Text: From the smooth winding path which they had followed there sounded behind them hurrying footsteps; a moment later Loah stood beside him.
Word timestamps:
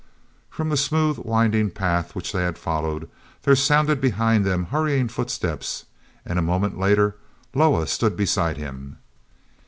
From 0.49 0.69
the 0.69 0.77
smooth 0.77 1.19
winding 1.19 1.69
path 1.69 2.15
which 2.15 2.31
they 2.31 2.41
had 2.43 2.57
followed 2.57 3.07
there 3.43 3.55
sounded 3.55 4.01
behind 4.01 4.43
them 4.43 4.63
hurrying 4.71 5.07
footsteps; 5.07 5.85
a 6.25 6.41
moment 6.41 6.79
later 6.79 7.17
Loah 7.53 7.85
stood 7.85 8.17
beside 8.17 8.57
him. 8.57 8.97